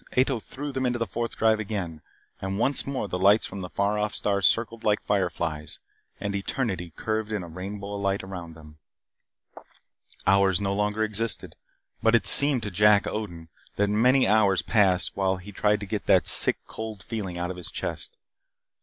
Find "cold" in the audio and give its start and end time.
16.65-17.03